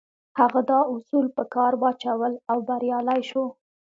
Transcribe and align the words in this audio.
هغه 0.39 0.59
دا 0.71 0.79
اصول 0.95 1.25
په 1.35 1.43
کار 1.55 1.73
واچول 1.81 2.33
او 2.51 2.57
بريالی 2.67 3.21
شو. 3.29 3.45